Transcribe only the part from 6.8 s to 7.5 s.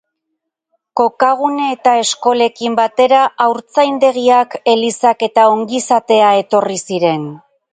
ziren.